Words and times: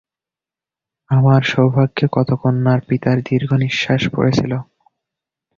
আমার 1.09 1.41
সৌভাগ্যে 1.43 2.05
কত 2.11 2.29
কন্যার 2.41 2.79
পিতার 2.87 3.17
দীর্ঘনিশ্বাস 3.21 4.01
পড়েছিল। 4.13 4.51